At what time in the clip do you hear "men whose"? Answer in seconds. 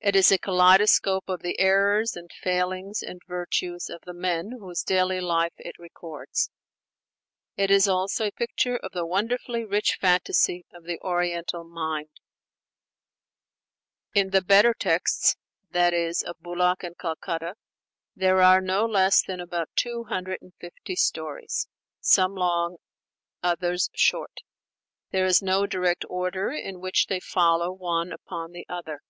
4.12-4.82